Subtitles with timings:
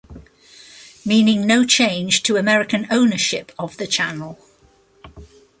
[1.05, 4.39] Meaning no change to American ownership of the channel.